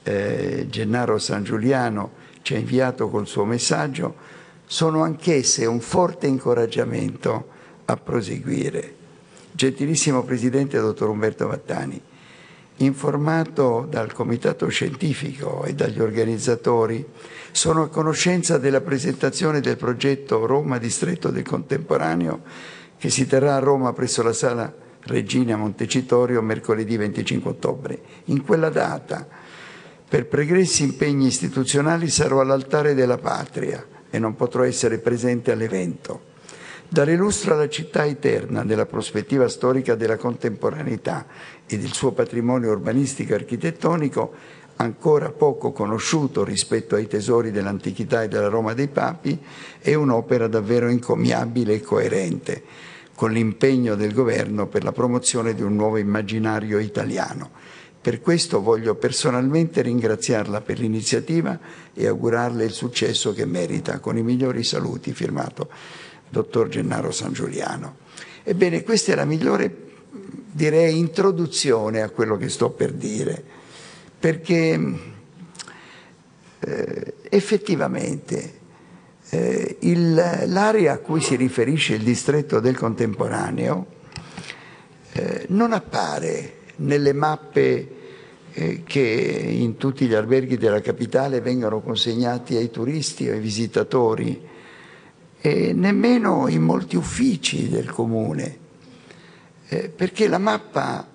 [0.04, 4.16] eh, Gennaro San Giuliano, ci ha inviato col suo messaggio,
[4.66, 7.50] sono anch'esse un forte incoraggiamento
[7.86, 8.96] a proseguire.
[9.52, 12.02] Gentilissimo Presidente Dottor Umberto Vattani,
[12.78, 17.06] informato dal Comitato Scientifico e dagli organizzatori,
[17.52, 22.42] sono a conoscenza della presentazione del progetto Roma Distretto del Contemporaneo
[22.98, 24.72] che si terrà a Roma presso la sala
[25.04, 28.00] Regina Montecitorio mercoledì 25 ottobre.
[28.26, 29.28] In quella data,
[30.08, 36.30] per pregressi impegni istituzionali, sarò all'altare della patria e non potrò essere presente all'evento.
[36.88, 41.26] Dare lustro alla città eterna nella prospettiva storica della contemporaneità
[41.66, 44.34] e del suo patrimonio urbanistico e architettonico
[44.76, 49.40] ancora poco conosciuto rispetto ai tesori dell'antichità e della Roma dei Papi,
[49.80, 52.64] è un'opera davvero incommiabile e coerente
[53.22, 57.52] con l'impegno del governo per la promozione di un nuovo immaginario italiano.
[58.02, 61.60] Per questo voglio personalmente ringraziarla per l'iniziativa
[61.94, 64.00] e augurarle il successo che merita.
[64.00, 65.70] Con i migliori saluti, firmato
[66.32, 67.98] dottor Gennaro San Giuliano.
[68.42, 69.72] Ebbene, questa è la migliore,
[70.52, 73.44] direi, introduzione a quello che sto per dire,
[74.18, 75.00] perché
[76.58, 78.61] eh, effettivamente
[79.34, 79.78] eh,
[80.48, 83.86] l'area a cui si riferisce il distretto del contemporaneo
[85.14, 87.96] eh, non appare nelle mappe
[88.54, 94.50] eh, che in tutti gli alberghi della capitale vengono consegnati ai turisti o ai visitatori
[95.40, 98.58] e nemmeno in molti uffici del comune,
[99.70, 101.08] eh, perché la mappa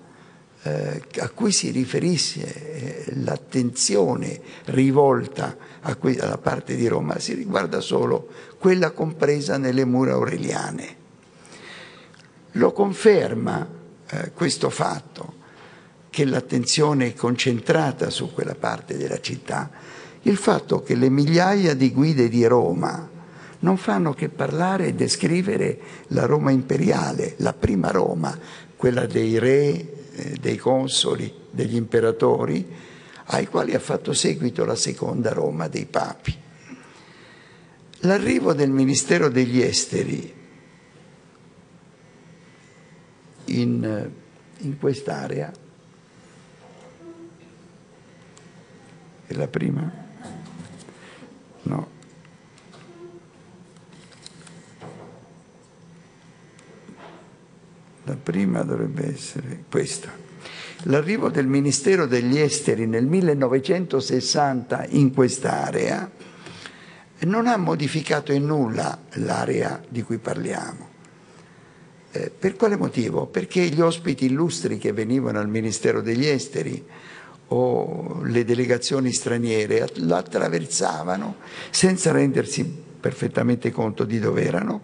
[0.67, 5.55] eh, a cui si riferisse eh, l'attenzione rivolta
[5.97, 8.27] que- alla parte di Roma si riguarda solo
[8.57, 10.95] quella compresa nelle mura aureliane.
[12.51, 13.67] Lo conferma
[14.09, 15.35] eh, questo fatto,
[16.09, 19.69] che l'attenzione è concentrata su quella parte della città,
[20.23, 23.15] il fatto che le migliaia di guide di Roma
[23.59, 28.37] non fanno che parlare e descrivere la Roma imperiale, la prima Roma,
[28.75, 29.96] quella dei re,
[30.39, 32.65] dei consoli, degli imperatori,
[33.25, 36.35] ai quali ha fatto seguito la seconda Roma dei papi.
[38.01, 40.33] L'arrivo del Ministero degli Esteri
[43.45, 44.11] in,
[44.57, 45.51] in quest'area.
[49.25, 50.05] È la prima?
[51.63, 51.96] No.
[58.07, 60.09] La prima dovrebbe essere questa.
[60.83, 66.09] L'arrivo del Ministero degli Esteri nel 1960 in quest'area
[67.25, 70.87] non ha modificato in nulla l'area di cui parliamo.
[72.11, 73.25] Eh, per quale motivo?
[73.25, 76.81] Perché gli ospiti illustri che venivano al Ministero degli Esteri
[77.47, 81.35] o le delegazioni straniere lo attraversavano
[81.71, 84.83] senza rendersi perfettamente conto di dove erano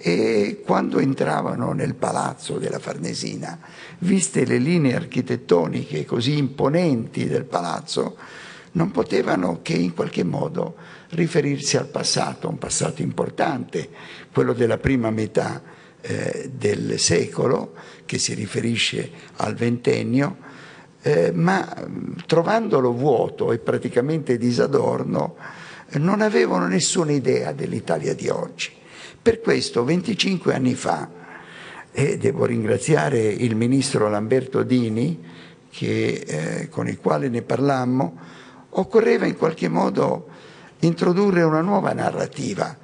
[0.00, 3.58] e quando entravano nel palazzo della Farnesina,
[3.98, 8.16] viste le linee architettoniche così imponenti del palazzo,
[8.72, 10.76] non potevano che in qualche modo
[11.10, 13.88] riferirsi al passato, un passato importante,
[14.32, 15.60] quello della prima metà
[16.00, 17.74] eh, del secolo,
[18.06, 20.36] che si riferisce al ventennio,
[21.02, 21.74] eh, ma
[22.24, 25.34] trovandolo vuoto e praticamente disadorno,
[25.94, 28.77] non avevano nessuna idea dell'Italia di oggi.
[29.28, 31.06] Per questo 25 anni fa,
[31.92, 35.22] e devo ringraziare il ministro Lamberto Dini,
[35.70, 38.16] che, eh, con il quale ne parlammo,
[38.70, 40.28] occorreva in qualche modo
[40.78, 42.74] introdurre una nuova narrativa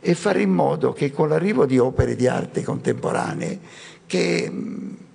[0.00, 3.60] e fare in modo che con l'arrivo di opere di arte contemporanee,
[4.06, 4.50] che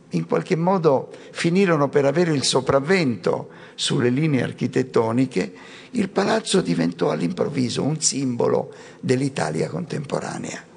[0.08, 5.52] in qualche modo finirono per avere il sopravvento sulle linee architettoniche,
[5.94, 10.74] il palazzo diventò all'improvviso un simbolo dell'Italia contemporanea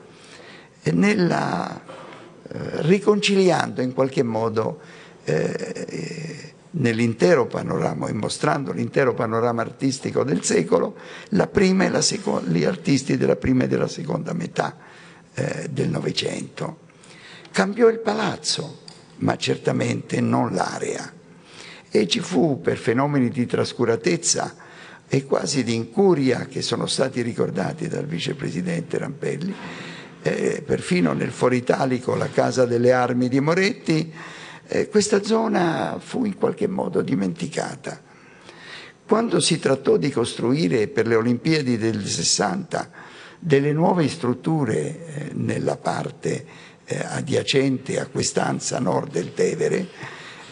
[0.93, 4.80] nella, eh, riconciliando in qualche modo
[5.24, 10.97] eh, nell'intero panorama e mostrando l'intero panorama artistico del secolo
[12.01, 14.76] seconda, gli artisti della prima e della seconda metà
[15.34, 16.86] eh, del Novecento.
[17.51, 18.82] Cambiò il palazzo,
[19.16, 21.12] ma certamente non l'area.
[21.91, 24.55] E ci fu per fenomeni di trascuratezza
[25.09, 29.55] e quasi di incuria che sono stati ricordati dal vicepresidente Rampelli,
[30.23, 34.12] eh, perfino nel Foro Italico, la Casa delle Armi di Moretti,
[34.66, 38.01] eh, questa zona fu in qualche modo dimenticata.
[39.07, 42.91] Quando si trattò di costruire per le Olimpiadi del 60
[43.39, 46.45] delle nuove strutture eh, nella parte
[46.85, 49.89] eh, adiacente a quest'anza nord del Tevere,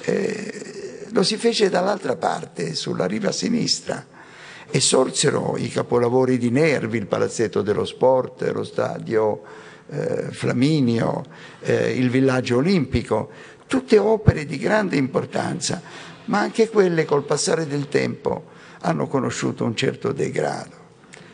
[0.03, 4.16] eh, lo si fece dall'altra parte, sulla riva sinistra,
[4.71, 9.43] e sorsero i capolavori di Nervi, il Palazzetto dello Sport, lo Stadio
[9.89, 11.25] eh, Flaminio,
[11.61, 13.31] eh, il Villaggio Olimpico,
[13.67, 15.81] tutte opere di grande importanza,
[16.27, 20.85] ma anche quelle col passare del tempo hanno conosciuto un certo degrado.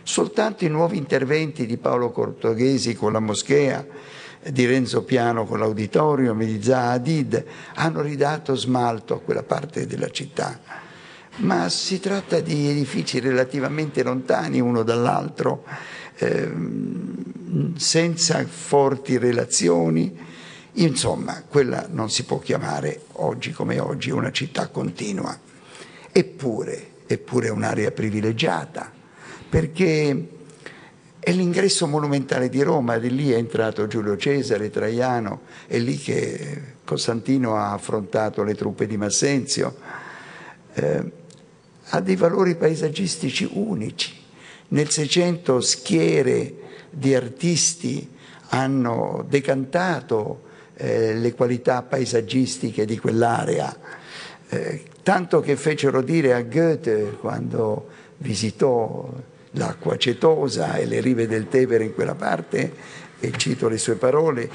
[0.03, 3.87] Soltanto i nuovi interventi di Paolo Cortoghesi con la moschea,
[4.51, 10.11] di Renzo Piano con l'auditorium di Zaha Hadid hanno ridato smalto a quella parte della
[10.11, 10.82] città
[11.37, 15.65] ma si tratta di edifici relativamente lontani uno dall'altro,
[16.17, 16.51] eh,
[17.77, 20.31] senza forti relazioni.
[20.77, 25.39] Insomma, quella non si può chiamare oggi come oggi una città continua.
[26.11, 28.91] Eppure, eppure è un'area privilegiata,
[29.49, 30.29] perché
[31.19, 36.75] è l'ingresso monumentale di Roma, di lì è entrato Giulio Cesare, Traiano, è lì che
[36.85, 39.77] Costantino ha affrontato le truppe di Massenzio.
[40.75, 41.21] Eh,
[41.95, 44.13] ha dei valori paesaggistici unici.
[44.69, 46.55] Nel Seicento schiere
[46.89, 48.09] di artisti
[48.49, 53.77] hanno decantato eh, le qualità paesaggistiche di quell'area,
[54.49, 57.89] eh, tanto che fecero dire a Goethe quando
[58.19, 59.13] visitò
[59.53, 62.73] l'acqua cetosa e le rive del Tevere in quella parte,
[63.21, 64.49] e cito le sue parole,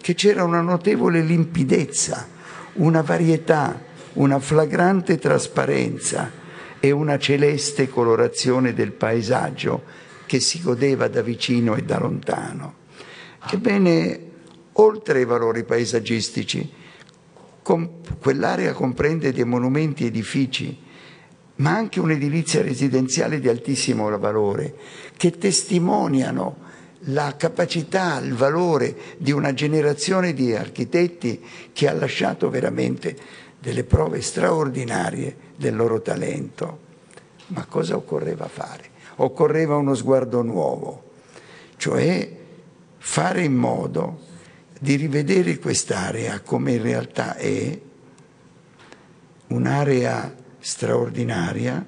[0.00, 2.28] che c'era una notevole limpidezza,
[2.74, 3.80] una varietà,
[4.12, 6.42] una flagrante trasparenza
[6.84, 9.84] e una celeste colorazione del paesaggio
[10.26, 12.74] che si godeva da vicino e da lontano.
[13.50, 14.20] Ebbene,
[14.72, 16.70] oltre ai valori paesaggistici,
[17.62, 20.78] quell'area comprende dei monumenti edifici,
[21.56, 24.74] ma anche un'edilizia residenziale di altissimo valore,
[25.16, 26.56] che testimoniano
[27.06, 33.16] la capacità, il valore di una generazione di architetti che ha lasciato veramente
[33.58, 36.78] delle prove straordinarie del loro talento.
[37.48, 38.90] Ma cosa occorreva fare?
[39.16, 41.12] Occorreva uno sguardo nuovo,
[41.76, 42.36] cioè
[42.98, 44.20] fare in modo
[44.78, 47.80] di rivedere quest'area come in realtà è
[49.48, 51.86] un'area straordinaria.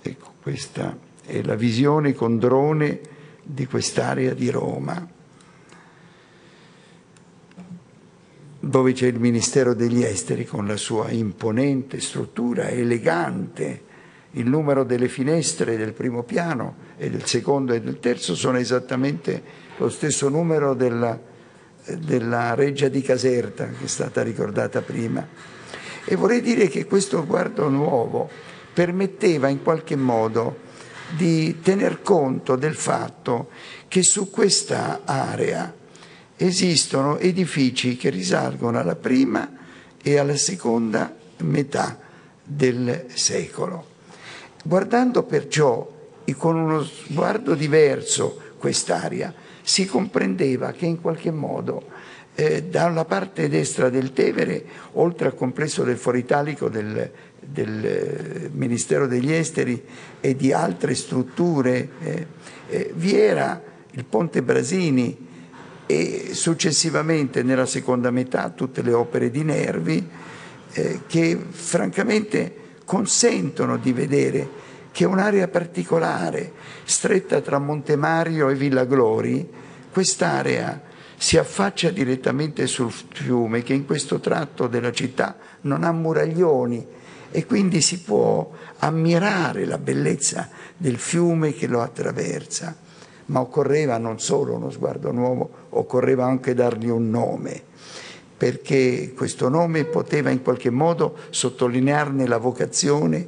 [0.00, 3.00] Ecco, questa è la visione con drone
[3.42, 5.20] di quest'area di Roma
[8.64, 13.90] dove c'è il Ministero degli Esteri con la sua imponente struttura, elegante,
[14.32, 19.42] il numero delle finestre del primo piano e del secondo e del terzo sono esattamente
[19.78, 21.20] lo stesso numero della,
[21.98, 25.26] della Reggia di Caserta che è stata ricordata prima.
[26.04, 28.30] E vorrei dire che questo sguardo nuovo
[28.72, 30.70] permetteva in qualche modo
[31.16, 33.48] di tener conto del fatto
[33.88, 35.80] che su questa area
[36.46, 39.48] esistono edifici che risalgono alla prima
[40.02, 41.98] e alla seconda metà
[42.42, 43.86] del secolo.
[44.64, 45.90] Guardando perciò
[46.36, 51.84] con uno sguardo diverso quest'area, si comprendeva che in qualche modo
[52.34, 58.50] eh, dalla parte destra del Tevere, oltre al complesso del Foro Italico del, del eh,
[58.52, 59.80] Ministero degli Esteri
[60.20, 62.26] e di altre strutture, eh,
[62.68, 65.30] eh vi era il Ponte Brasini
[65.86, 70.08] e successivamente nella seconda metà tutte le opere di Nervi
[70.72, 72.54] eh, che francamente
[72.84, 76.52] consentono di vedere che un'area particolare,
[76.84, 79.48] stretta tra Montemario e Villa Glori,
[79.90, 86.86] quest'area si affaccia direttamente sul fiume che in questo tratto della città non ha muraglioni
[87.30, 92.76] e quindi si può ammirare la bellezza del fiume che lo attraversa.
[93.32, 97.70] Ma occorreva non solo uno sguardo nuovo, occorreva anche dargli un nome
[98.42, 103.24] perché questo nome poteva in qualche modo sottolinearne la vocazione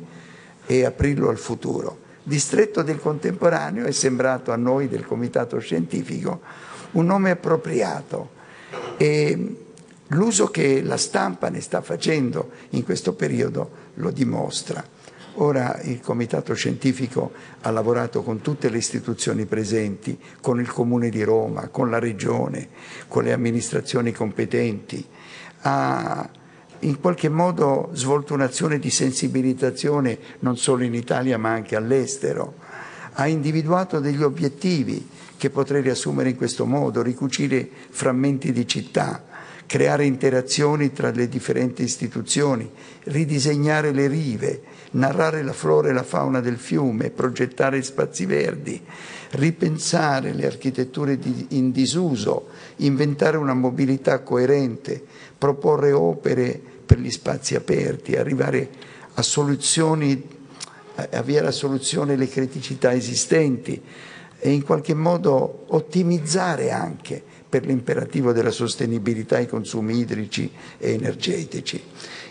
[0.66, 1.98] e aprirlo al futuro.
[2.24, 6.40] Distretto del contemporaneo è sembrato a noi del Comitato Scientifico
[6.94, 8.30] un nome appropriato
[8.96, 9.56] e
[10.08, 14.84] l'uso che la stampa ne sta facendo in questo periodo lo dimostra.
[15.36, 17.32] Ora il Comitato Scientifico
[17.62, 22.68] ha lavorato con tutte le istituzioni presenti, con il Comune di Roma, con la Regione,
[23.08, 25.04] con le amministrazioni competenti,
[25.62, 26.30] ha
[26.80, 32.54] in qualche modo svolto un'azione di sensibilizzazione non solo in Italia ma anche all'estero,
[33.14, 39.24] ha individuato degli obiettivi che potrei riassumere in questo modo, ricucire frammenti di città,
[39.66, 42.70] creare interazioni tra le differenti istituzioni,
[43.04, 44.62] ridisegnare le rive,
[44.94, 48.80] narrare la flora e la fauna del fiume, progettare spazi verdi,
[49.32, 51.18] ripensare le architetture
[51.48, 55.02] in disuso, inventare una mobilità coerente,
[55.36, 58.68] proporre opere per gli spazi aperti, arrivare
[59.14, 60.22] a soluzioni,
[61.10, 63.80] avviare a soluzione le criticità esistenti
[64.38, 71.82] e in qualche modo ottimizzare anche per l'imperativo della sostenibilità i consumi idrici e energetici.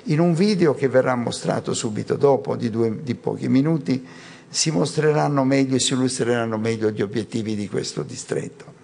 [0.08, 4.06] In un video che verrà mostrato subito dopo, di, due, di pochi minuti,
[4.50, 8.82] si mostreranno meglio e si illustreranno meglio gli obiettivi di questo distretto.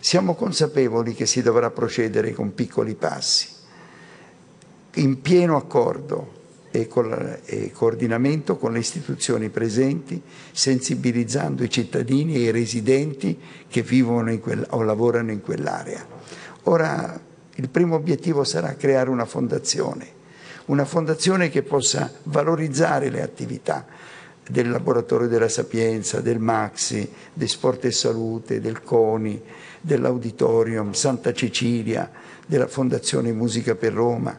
[0.00, 3.46] Siamo consapevoli che si dovrà procedere con piccoli passi,
[4.94, 6.40] in pieno accordo
[6.72, 10.20] e, con, e coordinamento con le istituzioni presenti,
[10.50, 13.38] sensibilizzando i cittadini e i residenti
[13.68, 16.04] che vivono quel, o lavorano in quell'area.
[16.64, 17.20] Ora
[17.54, 20.11] il primo obiettivo sarà creare una fondazione,
[20.66, 23.86] una fondazione che possa valorizzare le attività
[24.48, 29.40] del Laboratorio della Sapienza, del Maxi, del Sport e Salute, del CONI,
[29.80, 32.10] dell'Auditorium, Santa Cecilia,
[32.46, 34.38] della Fondazione Musica per Roma.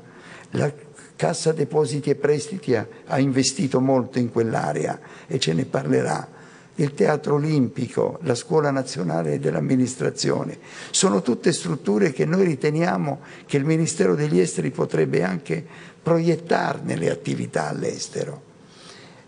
[0.52, 0.72] La
[1.16, 6.28] Cassa Depositi e Prestiti ha investito molto in quell'area e ce ne parlerà.
[6.76, 10.58] Il Teatro Olimpico, la Scuola Nazionale dell'Amministrazione,
[10.90, 15.66] sono tutte strutture che noi riteniamo che il Ministero degli Esteri potrebbe anche
[16.04, 18.52] proiettarne le attività all'estero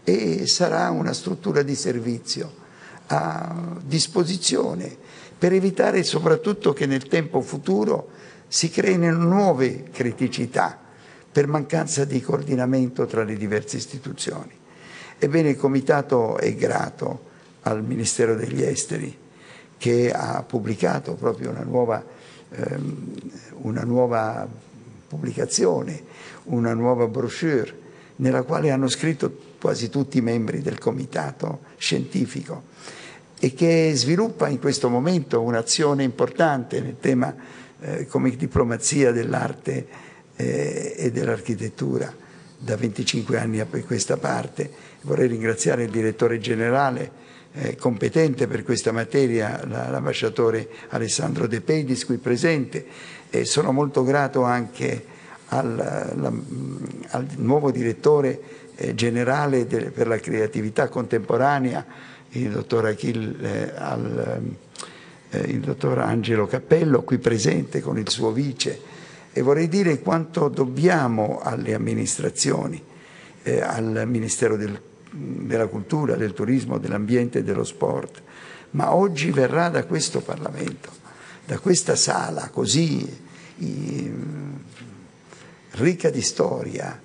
[0.03, 2.63] e sarà una struttura di servizio
[3.07, 4.95] a disposizione
[5.37, 8.09] per evitare soprattutto che nel tempo futuro
[8.47, 10.79] si creino nuove criticità
[11.31, 14.51] per mancanza di coordinamento tra le diverse istituzioni.
[15.17, 19.17] Ebbene, il Comitato è grato al Ministero degli Esteri
[19.77, 22.03] che ha pubblicato proprio una nuova,
[22.49, 23.15] ehm,
[23.61, 24.47] una nuova
[25.07, 26.03] pubblicazione,
[26.45, 27.83] una nuova brochure
[28.17, 32.63] nella quale hanno scritto quasi tutti i membri del comitato scientifico
[33.39, 37.35] e che sviluppa in questo momento un'azione importante nel tema
[37.79, 39.87] eh, come diplomazia dell'arte
[40.35, 42.13] eh, e dell'architettura
[42.57, 44.71] da 25 anni a questa parte.
[45.01, 47.23] Vorrei ringraziare il direttore generale
[47.53, 52.85] eh, competente per questa materia, l'ambasciatore Alessandro De Pedis qui presente
[53.29, 55.13] e sono molto grato anche
[55.47, 56.33] al, la,
[57.09, 58.39] al nuovo direttore
[58.75, 61.85] eh, generale de, per la creatività contemporanea,
[62.29, 64.41] il dottor, Achille, eh, al,
[65.29, 68.93] eh, il dottor Angelo Cappello, qui presente con il suo vice,
[69.31, 72.81] e vorrei dire quanto dobbiamo alle amministrazioni,
[73.43, 74.79] eh, al Ministero del,
[75.11, 78.21] della Cultura, del Turismo, dell'Ambiente e dello Sport,
[78.71, 80.89] ma oggi verrà da questo Parlamento,
[81.45, 83.23] da questa sala così
[83.57, 84.11] i,
[85.75, 86.99] ricca di storia,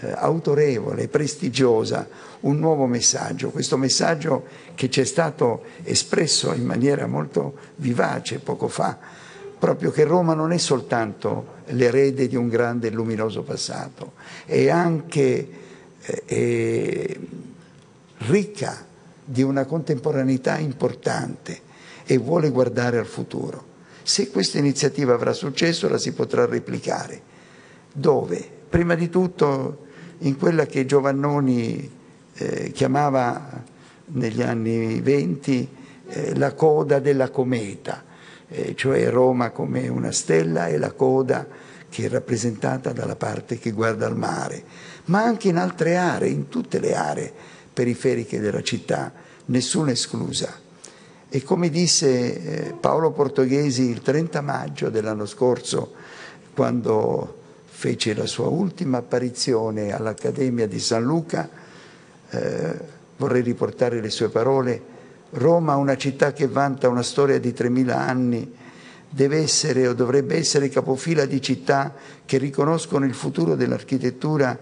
[0.00, 2.08] eh, autorevole, prestigiosa,
[2.40, 4.44] un nuovo messaggio, questo messaggio
[4.74, 8.98] che ci è stato espresso in maniera molto vivace poco fa
[9.64, 14.12] proprio che Roma non è soltanto l'erede di un grande e luminoso passato,
[14.44, 15.48] è anche
[16.02, 17.18] eh, è
[18.26, 18.84] ricca
[19.24, 21.60] di una contemporaneità importante
[22.04, 23.72] e vuole guardare al futuro.
[24.02, 27.32] Se questa iniziativa avrà successo la si potrà replicare.
[27.96, 28.44] Dove?
[28.68, 29.86] Prima di tutto
[30.18, 31.88] in quella che Giovannoni
[32.34, 33.62] eh, chiamava
[34.06, 35.68] negli anni venti
[36.08, 38.02] eh, la coda della cometa,
[38.48, 41.46] eh, cioè Roma come una stella e la coda
[41.88, 44.64] che è rappresentata dalla parte che guarda al mare,
[45.04, 47.32] ma anche in altre aree, in tutte le aree
[47.72, 49.12] periferiche della città,
[49.46, 50.52] nessuna esclusa.
[51.28, 55.92] E come disse eh, Paolo Portoghesi il 30 maggio dell'anno scorso,
[56.52, 57.42] quando
[57.76, 61.50] fece la sua ultima apparizione all'Accademia di San Luca,
[62.30, 62.80] eh,
[63.16, 64.80] vorrei riportare le sue parole,
[65.32, 68.54] Roma, una città che vanta una storia di 3.000 anni,
[69.10, 71.92] deve essere o dovrebbe essere capofila di città
[72.24, 74.56] che riconoscono il futuro dell'architettura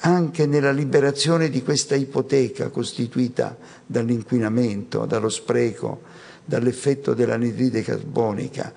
[0.00, 6.00] anche nella liberazione di questa ipoteca costituita dall'inquinamento, dallo spreco,
[6.44, 8.72] dall'effetto dell'anidride carbonica,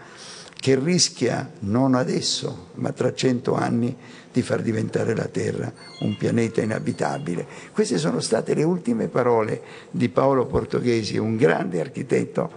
[0.59, 3.95] che rischia, non adesso, ma tra cento anni,
[4.31, 7.45] di far diventare la Terra un pianeta inabitabile.
[7.71, 12.51] Queste sono state le ultime parole di Paolo Portoghesi, un grande architetto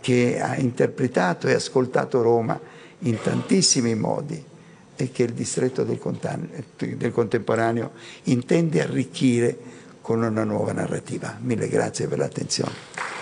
[0.00, 2.58] che ha interpretato e ascoltato Roma
[3.00, 4.44] in tantissimi modi
[4.94, 5.98] e che il distretto del,
[6.96, 7.92] del contemporaneo
[8.24, 9.56] intende arricchire
[10.02, 11.36] con una nuova narrativa.
[11.40, 13.17] Mille grazie per l'attenzione.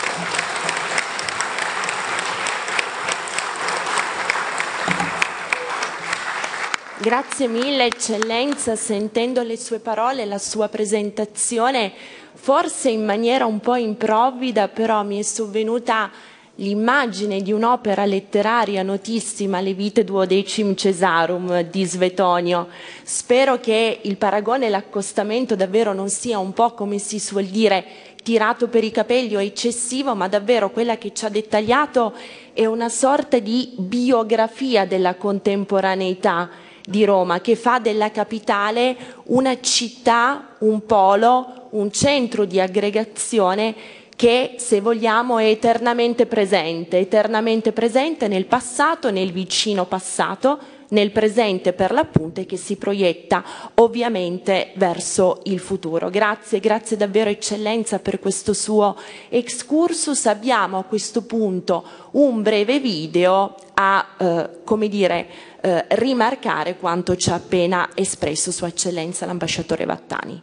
[6.99, 11.92] Grazie mille eccellenza, sentendo le sue parole, la sua presentazione,
[12.32, 16.11] forse in maniera un po' improvvida, però mi è sovvenuta
[16.55, 22.68] l'immagine di un'opera letteraria notissima, Le vite duodecim Cesarum di Svetonio.
[23.03, 27.84] Spero che il paragone e l'accostamento davvero non sia un po' come si suol dire
[28.22, 32.14] tirato per i capelli o eccessivo, ma davvero quella che ci ha dettagliato
[32.55, 40.55] è una sorta di biografia della contemporaneità di Roma, che fa della capitale una città,
[40.61, 43.74] un polo, un centro di aggregazione
[44.14, 50.59] che, se vogliamo, è eternamente presente, eternamente presente nel passato, nel vicino passato,
[50.89, 56.09] nel presente per l'appunto e che si proietta ovviamente verso il futuro.
[56.11, 58.97] Grazie, grazie davvero eccellenza per questo suo
[59.28, 60.26] excursus.
[60.26, 65.26] Abbiamo a questo punto un breve video a, eh, come dire,
[65.61, 70.42] eh, rimarcare quanto ci ha appena espresso Sua Eccellenza l'ambasciatore Vattani.